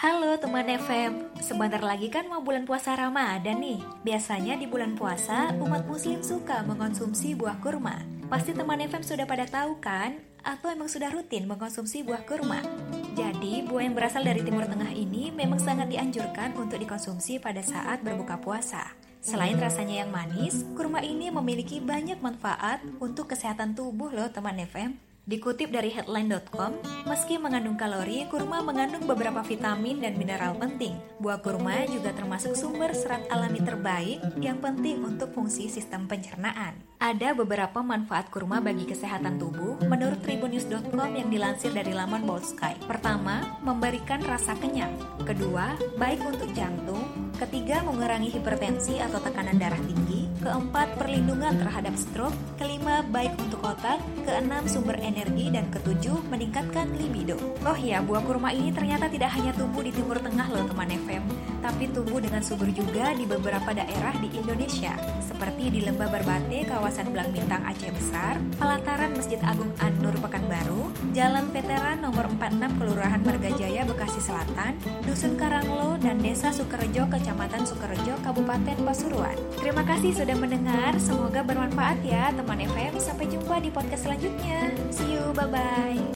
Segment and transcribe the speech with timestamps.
[0.00, 3.84] Halo teman FM, sebentar lagi kan mau bulan puasa Ramadan nih.
[4.00, 8.00] Biasanya di bulan puasa, umat muslim suka mengonsumsi buah kurma.
[8.32, 10.16] Pasti teman FM sudah pada tahu kan?
[10.40, 12.64] Atau emang sudah rutin mengonsumsi buah kurma?
[13.12, 18.00] Jadi, buah yang berasal dari Timur Tengah ini memang sangat dianjurkan untuk dikonsumsi pada saat
[18.00, 18.96] berbuka puasa.
[19.20, 25.09] Selain rasanya yang manis, kurma ini memiliki banyak manfaat untuk kesehatan tubuh loh teman FM.
[25.28, 30.96] Dikutip dari headline.com, meski mengandung kalori, kurma mengandung beberapa vitamin dan mineral penting.
[31.20, 36.82] Buah kurma juga termasuk sumber serat alami terbaik yang penting untuk fungsi sistem pencernaan.
[37.00, 42.76] Ada beberapa manfaat kurma bagi kesehatan tubuh menurut tribunnews.com yang dilansir dari laman Bold Sky.
[42.84, 43.29] Pertama,
[43.70, 44.90] memberikan rasa kenyang.
[45.22, 47.06] Kedua, baik untuk jantung.
[47.38, 50.26] Ketiga, mengurangi hipertensi atau tekanan darah tinggi.
[50.42, 52.34] Keempat, perlindungan terhadap stroke.
[52.58, 54.02] Kelima, baik untuk otak.
[54.26, 55.48] Keenam, sumber energi.
[55.48, 57.38] Dan ketujuh, meningkatkan libido.
[57.64, 61.24] Oh ya, buah kurma ini ternyata tidak hanya tumbuh di Timur Tengah loh teman FM,
[61.64, 67.12] tapi tumbuh dengan subur juga di beberapa daerah di Indonesia, seperti di Lembah Berbate, kawasan
[67.12, 70.59] Belang Bintang Aceh Besar, pelataran Masjid Agung An-Nur Pekanbaru,
[71.10, 78.16] Jalan Veteran nomor 46 Kelurahan Margajaya Bekasi Selatan, Dusun Karanglo, dan Desa Sukerejo, Kecamatan Sukerejo,
[78.24, 79.36] Kabupaten Pasuruan.
[79.60, 82.96] Terima kasih sudah mendengar, semoga bermanfaat ya teman FM.
[82.96, 84.72] Sampai jumpa di podcast selanjutnya.
[84.88, 86.00] See you, bye-bye.